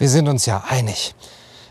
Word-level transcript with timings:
Wir 0.00 0.08
sind 0.08 0.28
uns 0.28 0.46
ja 0.46 0.64
einig. 0.66 1.14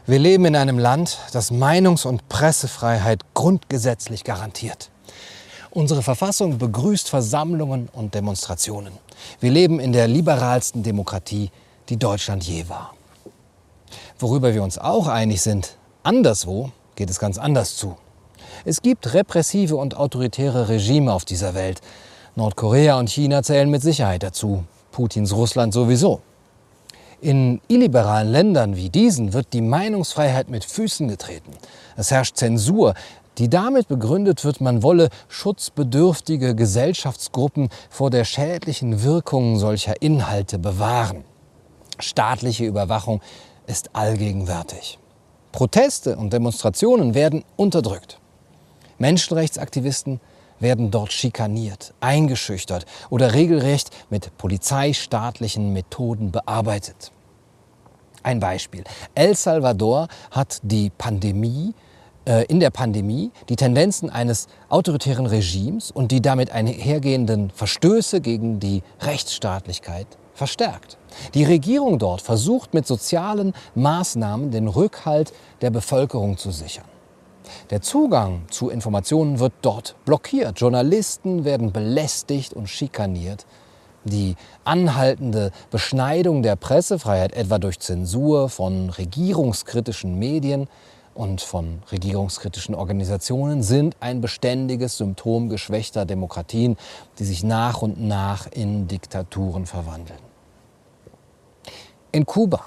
Wir 0.05 0.19
leben 0.19 0.45
in 0.45 0.55
einem 0.55 0.77
Land, 0.77 1.17
das 1.33 1.51
Meinungs- 1.51 2.05
und 2.05 2.29
Pressefreiheit 2.29 3.21
grundgesetzlich 3.33 4.23
garantiert. 4.23 4.91
Unsere 5.71 6.03
Verfassung 6.03 6.59
begrüßt 6.59 7.09
Versammlungen 7.09 7.89
und 7.91 8.13
Demonstrationen. 8.13 8.93
Wir 9.39 9.49
leben 9.49 9.79
in 9.79 9.93
der 9.93 10.07
liberalsten 10.07 10.83
Demokratie, 10.83 11.49
die 11.89 11.97
Deutschland 11.97 12.43
je 12.43 12.69
war. 12.69 12.93
Worüber 14.19 14.53
wir 14.53 14.61
uns 14.61 14.77
auch 14.77 15.07
einig 15.07 15.41
sind, 15.41 15.75
anderswo 16.03 16.69
geht 16.95 17.09
es 17.09 17.17
ganz 17.17 17.39
anders 17.39 17.77
zu. 17.77 17.97
Es 18.63 18.83
gibt 18.83 19.15
repressive 19.15 19.75
und 19.75 19.97
autoritäre 19.97 20.69
Regime 20.69 21.11
auf 21.11 21.25
dieser 21.25 21.55
Welt. 21.55 21.81
Nordkorea 22.35 22.99
und 22.99 23.09
China 23.09 23.41
zählen 23.41 23.71
mit 23.71 23.81
Sicherheit 23.81 24.21
dazu. 24.21 24.65
Putins 24.91 25.33
Russland 25.33 25.73
sowieso. 25.73 26.21
In 27.21 27.59
illiberalen 27.67 28.31
Ländern 28.31 28.75
wie 28.77 28.89
diesen 28.89 29.33
wird 29.33 29.51
die 29.51 29.61
Meinungsfreiheit 29.61 30.49
mit 30.49 30.63
Füßen 30.63 31.09
getreten. 31.09 31.51
Es 31.97 32.11
herrscht 32.11 32.37
Zensur, 32.37 32.93
die 33.37 33.49
damit 33.49 33.89
begründet 33.89 34.45
wird, 34.45 34.61
man 34.61 34.83
wolle 34.83 35.09
schutzbedürftige 35.27 36.55
Gesellschaftsgruppen 36.55 37.69
vor 37.89 38.09
der 38.09 38.23
schädlichen 38.23 39.03
Wirkung 39.03 39.59
solcher 39.59 40.01
Inhalte 40.01 40.59
bewahren. 40.59 41.25
Staatliche 41.99 42.65
Überwachung 42.65 43.19
ist 43.67 43.89
allgegenwärtig. 43.93 44.97
Proteste 45.51 46.15
und 46.15 46.31
Demonstrationen 46.31 47.15
werden 47.15 47.43
unterdrückt. 47.57 48.17
Menschenrechtsaktivisten 48.97 50.21
werden 50.59 50.91
dort 50.91 51.13
schikaniert, 51.13 51.93
eingeschüchtert 51.99 52.85
oder 53.09 53.33
regelrecht 53.33 53.91
mit 54.09 54.37
polizeistaatlichen 54.37 55.73
Methoden 55.73 56.31
bearbeitet. 56.31 57.11
Ein 58.23 58.39
Beispiel. 58.39 58.83
El 59.15 59.35
Salvador 59.35 60.07
hat 60.31 60.59
die 60.63 60.89
Pandemie 60.89 61.73
äh, 62.25 62.45
in 62.45 62.59
der 62.59 62.69
Pandemie 62.69 63.31
die 63.47 63.55
Tendenzen 63.55 64.09
eines 64.09 64.47
autoritären 64.67 65.25
Regimes 65.25 65.89
und 65.89 66.11
die 66.11 66.21
damit 66.21 66.51
einhergehenden 66.51 67.49
Verstöße 67.49 68.21
gegen 68.21 68.59
die 68.59 68.83
Rechtsstaatlichkeit 69.01 70.07
verstärkt. 70.33 70.97
Die 71.33 71.43
Regierung 71.43 71.97
dort 71.97 72.21
versucht 72.21 72.73
mit 72.73 72.85
sozialen 72.85 73.53
Maßnahmen 73.75 74.51
den 74.51 74.67
Rückhalt 74.67 75.33
der 75.61 75.69
Bevölkerung 75.69 76.37
zu 76.37 76.51
sichern. 76.51 76.85
Der 77.69 77.81
Zugang 77.81 78.43
zu 78.49 78.69
Informationen 78.69 79.39
wird 79.39 79.53
dort 79.61 79.95
blockiert. 80.05 80.59
Journalisten 80.59 81.45
werden 81.45 81.71
belästigt 81.71 82.53
und 82.53 82.67
schikaniert. 82.67 83.45
Die 84.05 84.35
anhaltende 84.63 85.51
Beschneidung 85.71 86.41
der 86.41 86.55
Pressefreiheit, 86.55 87.33
etwa 87.33 87.59
durch 87.59 87.79
Zensur 87.79 88.49
von 88.49 88.89
regierungskritischen 88.89 90.17
Medien 90.17 90.67
und 91.13 91.41
von 91.41 91.83
regierungskritischen 91.91 92.75
Organisationen, 92.75 93.61
sind 93.61 93.97
ein 93.99 94.21
beständiges 94.21 94.97
Symptom 94.97 95.49
geschwächter 95.49 96.05
Demokratien, 96.05 96.77
die 97.19 97.25
sich 97.25 97.43
nach 97.43 97.81
und 97.81 97.99
nach 97.99 98.47
in 98.51 98.87
Diktaturen 98.87 99.65
verwandeln. 99.65 100.19
In 102.11 102.25
Kuba 102.25 102.63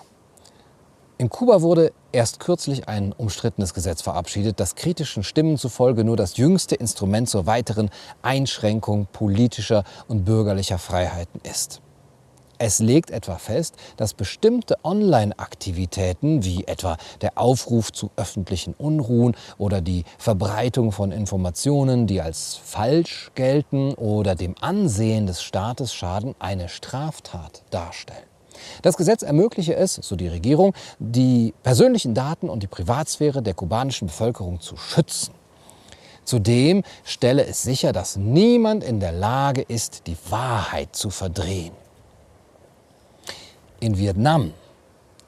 in 1.23 1.31
Kuba 1.31 1.63
wurde 1.63 1.93
erst 2.11 2.41
kürzlich 2.41 2.89
ein 2.89 3.13
umstrittenes 3.13 3.75
Gesetz 3.75 4.03
verabschiedet, 4.03 4.59
das 4.59 4.75
kritischen 4.75 5.23
Stimmen 5.23 5.57
zufolge 5.57 6.03
nur 6.03 6.17
das 6.17 6.37
jüngste 6.37 6.75
Instrument 6.75 7.29
zur 7.29 7.47
weiteren 7.47 7.91
Einschränkung 8.23 9.07
politischer 9.13 9.85
und 10.09 10.25
bürgerlicher 10.25 10.79
Freiheiten 10.79 11.41
ist. 11.49 11.81
Es 12.59 12.81
legt 12.81 13.13
etwa 13.13 13.39
fest, 13.39 13.77
dass 13.97 14.15
bestimmte 14.15 14.79
Online-Aktivitäten 14.83 16.43
wie 16.43 16.65
etwa 16.65 16.97
der 17.21 17.39
Aufruf 17.39 17.93
zu 17.93 18.11
öffentlichen 18.17 18.75
Unruhen 18.75 19.37
oder 19.59 19.81
die 19.81 20.03
Verbreitung 20.19 20.91
von 20.91 21.13
Informationen, 21.13 22.09
die 22.09 22.21
als 22.21 22.59
falsch 22.65 23.31
gelten 23.37 23.95
oder 23.95 24.35
dem 24.35 24.57
Ansehen 24.61 25.29
des 25.29 25.41
Staates 25.41 25.95
schaden, 25.95 26.35
eine 26.41 26.69
Straftat 26.69 27.63
darstellen. 27.71 28.32
Das 28.83 28.97
Gesetz 28.97 29.23
ermögliche 29.23 29.75
es, 29.75 29.95
so 29.95 30.17
die 30.17 30.29
Regierung, 30.29 30.75
die 30.99 31.55
persönlichen 31.63 32.15
Daten 32.15 32.49
und 32.49 32.63
die 32.63 32.67
Privatsphäre 32.67 33.43
der 33.43 33.55
kubanischen 33.55 34.09
Bevölkerung 34.09 34.61
zu 34.61 34.77
schützen. 34.77 35.35
Zudem 36.25 36.85
stelle 37.05 37.45
es 37.45 37.63
sicher, 37.63 37.93
dass 37.93 38.17
niemand 38.17 38.85
in 38.85 39.01
der 39.01 39.13
Lage 39.13 39.63
ist, 39.63 40.07
die 40.07 40.17
Wahrheit 40.31 40.95
zu 40.95 41.11
verdrehen. 41.11 41.73
In 43.81 43.99
Vietnam, 43.99 44.55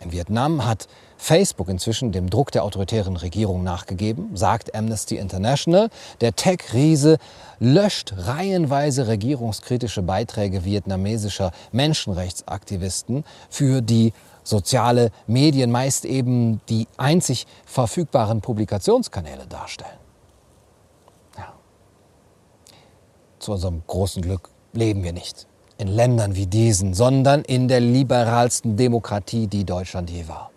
in 0.04 0.12
Vietnam 0.12 0.64
hat 0.64 0.88
Facebook 1.16 1.68
inzwischen 1.68 2.12
dem 2.12 2.28
Druck 2.28 2.50
der 2.50 2.64
autoritären 2.64 3.16
Regierung 3.16 3.62
nachgegeben, 3.62 4.36
sagt 4.36 4.74
Amnesty 4.74 5.16
International. 5.16 5.90
Der 6.20 6.36
Tech-Riese 6.36 7.18
löscht 7.60 8.12
reihenweise 8.16 9.06
regierungskritische 9.08 10.02
Beiträge 10.02 10.64
vietnamesischer 10.64 11.52
Menschenrechtsaktivisten, 11.72 13.24
für 13.48 13.80
die 13.80 14.12
soziale 14.42 15.10
Medien 15.26 15.70
meist 15.70 16.04
eben 16.04 16.60
die 16.68 16.86
einzig 16.96 17.46
verfügbaren 17.64 18.40
Publikationskanäle 18.40 19.46
darstellen. 19.46 19.98
Ja. 21.38 21.54
Zu 23.38 23.52
unserem 23.52 23.82
großen 23.86 24.20
Glück 24.20 24.50
leben 24.72 25.02
wir 25.02 25.12
nicht 25.12 25.46
in 25.84 25.88
Ländern 25.88 26.34
wie 26.34 26.46
diesen, 26.46 26.94
sondern 26.94 27.42
in 27.42 27.68
der 27.68 27.80
liberalsten 27.80 28.76
Demokratie, 28.76 29.46
die 29.46 29.64
Deutschland 29.64 30.10
je 30.10 30.26
war. 30.28 30.50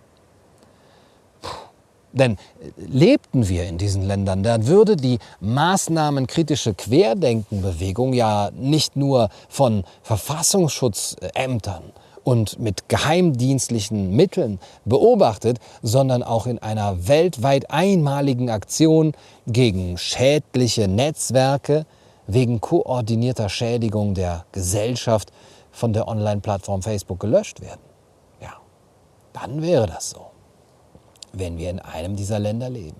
Denn 2.13 2.33
äh, 2.33 2.37
lebten 2.77 3.47
wir 3.49 3.65
in 3.65 3.77
diesen 3.77 4.03
Ländern, 4.03 4.41
dann 4.41 4.67
würde 4.67 4.95
die 4.95 5.19
maßnahmenkritische 5.41 6.73
Querdenkenbewegung 6.73 8.13
ja 8.13 8.49
nicht 8.55 8.95
nur 8.95 9.29
von 9.49 9.83
Verfassungsschutzämtern 10.01 11.83
und 12.23 12.59
mit 12.59 12.89
geheimdienstlichen 12.89 14.15
Mitteln 14.15 14.59
beobachtet, 14.85 15.59
sondern 15.81 16.23
auch 16.23 16.47
in 16.47 16.59
einer 16.59 17.07
weltweit 17.07 17.69
einmaligen 17.69 18.49
Aktion 18.49 19.13
gegen 19.45 19.97
schädliche 19.97 20.87
Netzwerke 20.87 21.85
wegen 22.27 22.61
koordinierter 22.61 23.49
Schädigung 23.49 24.13
der 24.13 24.45
Gesellschaft 24.51 25.31
von 25.71 25.93
der 25.93 26.07
Online-Plattform 26.07 26.81
Facebook 26.81 27.19
gelöscht 27.19 27.61
werden. 27.61 27.81
Ja, 28.41 28.53
dann 29.33 29.61
wäre 29.61 29.87
das 29.87 30.11
so 30.11 30.27
wenn 31.39 31.57
wir 31.57 31.69
in 31.69 31.79
einem 31.79 32.15
dieser 32.15 32.39
Länder 32.39 32.69
leben. 32.69 32.97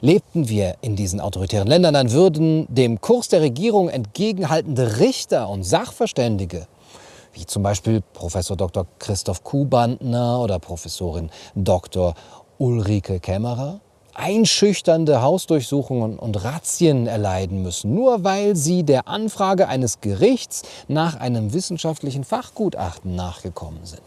Lebten 0.00 0.48
wir 0.48 0.76
in 0.82 0.94
diesen 0.94 1.20
autoritären 1.20 1.66
Ländern, 1.66 1.94
dann 1.94 2.12
würden 2.12 2.66
dem 2.68 3.00
Kurs 3.00 3.28
der 3.28 3.40
Regierung 3.40 3.88
entgegenhaltende 3.88 4.98
Richter 4.98 5.48
und 5.48 5.62
Sachverständige, 5.62 6.66
wie 7.32 7.46
zum 7.46 7.62
Beispiel 7.62 8.02
Professor 8.12 8.56
Dr. 8.56 8.86
Christoph 8.98 9.42
Kuhbandner 9.42 10.40
oder 10.40 10.58
Professorin 10.58 11.30
Dr. 11.54 12.14
Ulrike 12.58 13.20
Kämmerer, 13.20 13.80
einschüchternde 14.14 15.22
Hausdurchsuchungen 15.22 16.18
und 16.18 16.44
Razzien 16.44 17.06
erleiden 17.06 17.62
müssen, 17.62 17.94
nur 17.94 18.24
weil 18.24 18.56
sie 18.56 18.82
der 18.82 19.08
Anfrage 19.08 19.68
eines 19.68 20.00
Gerichts 20.00 20.62
nach 20.88 21.18
einem 21.18 21.52
wissenschaftlichen 21.52 22.24
Fachgutachten 22.24 23.14
nachgekommen 23.14 23.84
sind. 23.84 24.02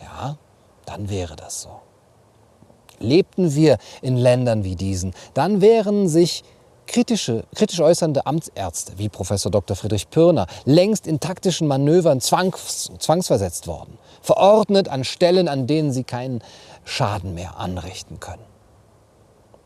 Ja, 0.00 0.36
dann 0.86 1.08
wäre 1.08 1.36
das 1.36 1.62
so. 1.62 1.70
Lebten 3.00 3.54
wir 3.54 3.78
in 4.02 4.16
Ländern 4.16 4.64
wie 4.64 4.76
diesen, 4.76 5.14
dann 5.34 5.60
wären 5.60 6.08
sich 6.08 6.42
kritische, 6.88 7.44
kritisch 7.54 7.80
äußernde 7.80 8.26
Amtsärzte 8.26 8.94
wie 8.96 9.08
Professor 9.08 9.52
Dr. 9.52 9.76
Friedrich 9.76 10.10
Pürner 10.10 10.46
längst 10.64 11.06
in 11.06 11.20
taktischen 11.20 11.68
Manövern 11.68 12.20
zwangs, 12.20 12.90
zwangsversetzt 12.98 13.68
worden, 13.68 13.98
verordnet 14.22 14.88
an 14.88 15.04
Stellen, 15.04 15.46
an 15.46 15.66
denen 15.68 15.92
sie 15.92 16.02
keinen 16.02 16.42
Schaden 16.84 17.34
mehr 17.34 17.58
anrichten 17.58 18.18
können. 18.18 18.47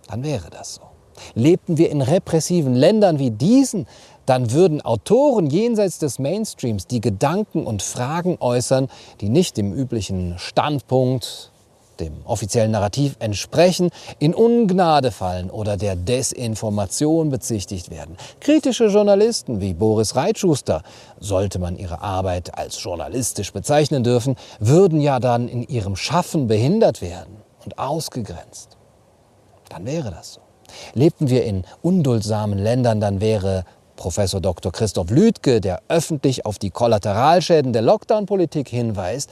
Dann 0.09 0.25
wäre 0.25 0.51
das 0.51 0.75
so. 0.75 0.83
Lebten 1.35 1.77
wir 1.77 1.91
in 1.91 2.03
repressiven 2.03 2.75
Ländern 2.75 3.19
wie 3.19 3.31
diesen, 3.31 3.87
dann 4.27 4.53
würden 4.53 4.81
Autoren 4.81 5.49
jenseits 5.49 5.99
des 5.99 6.19
Mainstreams 6.19 6.87
die 6.87 7.01
Gedanken 7.01 7.67
und 7.67 7.83
Fragen 7.83 8.39
äußern, 8.41 8.89
die 9.21 9.29
nicht 9.29 9.57
dem 9.57 9.73
üblichen 9.73 10.39
Standpunkt 10.39 11.53
dem 12.01 12.15
offiziellen 12.25 12.71
Narrativ 12.71 13.17
entsprechen, 13.21 13.91
in 14.19 14.35
Ungnade 14.35 15.11
fallen 15.11 15.51
oder 15.51 15.77
der 15.77 15.95
Desinformation 15.95 17.31
bezichtigt 17.31 17.91
werden. 17.91 18.17
Kritische 18.41 18.87
Journalisten 18.87 19.61
wie 19.61 19.75
Boris 19.75 20.17
Reitschuster, 20.17 20.83
sollte 21.21 21.59
man 21.59 21.77
ihre 21.77 22.01
Arbeit 22.01 22.59
als 22.59 22.83
journalistisch 22.83 23.53
bezeichnen 23.53 24.03
dürfen, 24.03 24.37
würden 24.59 25.01
ja 25.01 25.21
dann 25.21 25.49
in 25.49 25.63
ihrem 25.63 25.97
Schaffen 25.97 26.49
behindert 26.49 27.03
werden 27.03 27.37
und 27.65 27.79
ausgegrenzt. 27.79 28.77
Dann 29.73 29.87
wäre 29.87 30.11
das 30.11 30.35
so. 30.35 30.41
Lebten 30.93 31.31
wir 31.31 31.45
in 31.45 31.65
unduldsamen 31.81 32.59
Ländern, 32.59 33.01
dann 33.01 33.21
wäre 33.21 33.65
Professor 33.97 34.41
Dr. 34.41 34.71
Christoph 34.71 35.11
Lüdke, 35.11 35.61
der 35.61 35.81
öffentlich 35.89 36.45
auf 36.45 36.59
die 36.59 36.71
Kollateralschäden 36.71 37.73
der 37.73 37.83
Lockdown-Politik 37.83 38.69
hinweist, 38.69 39.31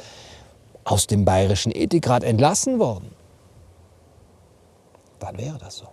aus 0.84 1.06
dem 1.06 1.24
bayerischen 1.24 1.72
Ethikrat 1.74 2.24
entlassen 2.24 2.78
worden. 2.78 3.14
Dann 5.18 5.36
wäre 5.36 5.58
das 5.58 5.76
so. 5.76 5.88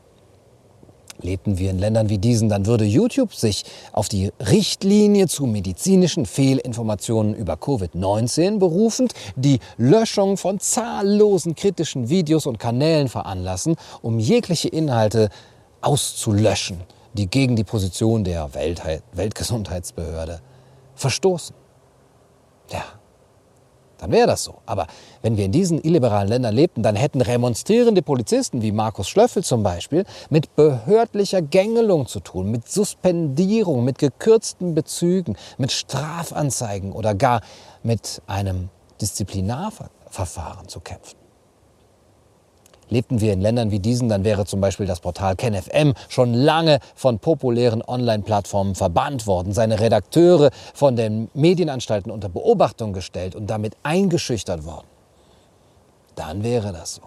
Lebten 1.21 1.57
wir 1.57 1.71
in 1.71 1.79
Ländern 1.79 2.09
wie 2.09 2.17
diesen, 2.17 2.49
dann 2.49 2.65
würde 2.65 2.85
YouTube 2.85 3.33
sich 3.33 3.63
auf 3.91 4.07
die 4.07 4.31
Richtlinie 4.39 5.27
zu 5.27 5.45
medizinischen 5.45 6.25
Fehlinformationen 6.25 7.33
über 7.33 7.53
Covid-19 7.53 8.59
berufend 8.59 9.13
die 9.35 9.59
Löschung 9.77 10.37
von 10.37 10.59
zahllosen 10.59 11.55
kritischen 11.55 12.09
Videos 12.09 12.45
und 12.45 12.59
Kanälen 12.59 13.07
veranlassen, 13.07 13.75
um 14.01 14.19
jegliche 14.19 14.67
Inhalte 14.67 15.29
auszulöschen, 15.81 16.81
die 17.13 17.27
gegen 17.27 17.55
die 17.55 17.63
Position 17.63 18.23
der 18.23 18.49
Weltgesundheitsbehörde 19.13 20.41
verstoßen. 20.95 21.55
Ja, 22.71 22.83
dann 23.97 24.11
wäre 24.11 24.27
das 24.27 24.43
so. 24.43 24.55
Aber 24.65 24.87
wenn 25.21 25.37
wir 25.37 25.45
in 25.45 25.51
diesen 25.51 25.81
illiberalen 25.81 26.27
Ländern 26.27 26.55
lebten, 26.55 26.83
dann 26.83 26.95
hätten 26.95 27.21
remonstrierende 27.21 28.01
Polizisten 28.01 28.61
wie 28.61 28.71
Markus 28.71 29.09
Schlöffel 29.09 29.43
zum 29.43 29.63
Beispiel 29.63 30.05
mit 30.29 30.55
behördlicher 30.55 31.41
Gängelung 31.41 32.07
zu 32.07 32.19
tun, 32.19 32.51
mit 32.51 32.69
Suspendierung, 32.69 33.83
mit 33.83 33.97
gekürzten 33.97 34.73
Bezügen, 34.75 35.35
mit 35.57 35.71
Strafanzeigen 35.71 36.91
oder 36.91 37.15
gar 37.15 37.41
mit 37.83 38.21
einem 38.27 38.69
Disziplinarverfahren 39.01 40.67
zu 40.67 40.79
kämpfen. 40.79 41.26
Lebten 42.89 43.19
wir 43.19 43.33
in 43.33 43.41
Ländern 43.41 43.71
wie 43.71 43.79
diesen, 43.79 44.07
dann 44.09 44.23
wäre 44.23 44.45
zum 44.45 44.61
Beispiel 44.61 44.85
das 44.85 45.01
Portal 45.01 45.35
KenFM 45.35 45.93
schon 46.07 46.33
lange 46.33 46.79
von 46.95 47.19
populären 47.19 47.81
Online-Plattformen 47.81 48.75
verbannt 48.75 49.27
worden, 49.27 49.51
seine 49.53 49.79
Redakteure 49.79 50.51
von 50.73 50.95
den 50.95 51.29
Medienanstalten 51.33 52.11
unter 52.11 52.29
Beobachtung 52.29 52.93
gestellt 52.93 53.35
und 53.35 53.47
damit 53.47 53.75
eingeschüchtert 53.83 54.65
worden. 54.65 54.87
Dann 56.15 56.43
wäre 56.43 56.71
das 56.71 56.95
so. 56.95 57.01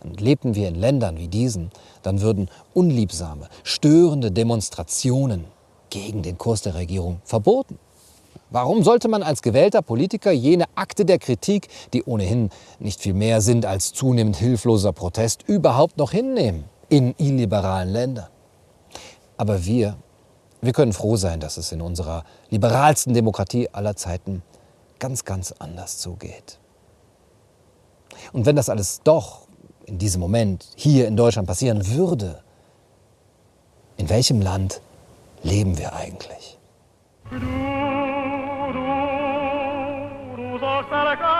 Und 0.00 0.20
lebten 0.20 0.54
wir 0.54 0.68
in 0.68 0.76
Ländern 0.76 1.18
wie 1.18 1.28
diesen, 1.28 1.70
dann 2.02 2.20
würden 2.20 2.48
unliebsame, 2.72 3.48
störende 3.64 4.30
Demonstrationen 4.30 5.46
gegen 5.90 6.22
den 6.22 6.38
Kurs 6.38 6.62
der 6.62 6.74
Regierung 6.74 7.20
verboten. 7.24 7.78
Warum 8.50 8.82
sollte 8.82 9.08
man 9.08 9.22
als 9.22 9.42
gewählter 9.42 9.82
Politiker 9.82 10.30
jene 10.30 10.64
Akte 10.74 11.04
der 11.04 11.18
Kritik, 11.18 11.68
die 11.92 12.02
ohnehin 12.04 12.50
nicht 12.78 13.00
viel 13.00 13.12
mehr 13.12 13.42
sind 13.42 13.66
als 13.66 13.92
zunehmend 13.92 14.36
hilfloser 14.36 14.92
Protest, 14.92 15.42
überhaupt 15.46 15.98
noch 15.98 16.12
hinnehmen 16.12 16.64
in 16.88 17.14
illiberalen 17.18 17.90
Ländern? 17.90 18.28
Aber 19.36 19.66
wir, 19.66 19.96
wir 20.62 20.72
können 20.72 20.94
froh 20.94 21.16
sein, 21.16 21.40
dass 21.40 21.58
es 21.58 21.72
in 21.72 21.82
unserer 21.82 22.24
liberalsten 22.48 23.12
Demokratie 23.12 23.68
aller 23.70 23.96
Zeiten 23.96 24.42
ganz, 24.98 25.24
ganz 25.24 25.52
anders 25.58 25.98
zugeht. 25.98 26.58
Und 28.32 28.46
wenn 28.46 28.56
das 28.56 28.70
alles 28.70 29.02
doch 29.04 29.42
in 29.84 29.98
diesem 29.98 30.20
Moment 30.20 30.66
hier 30.74 31.06
in 31.06 31.16
Deutschland 31.16 31.46
passieren 31.46 31.86
würde, 31.88 32.42
in 33.96 34.08
welchem 34.08 34.40
Land 34.40 34.80
leben 35.42 35.76
wir 35.76 35.94
eigentlich? 35.94 36.58
star 40.86 41.04
like 41.04 41.37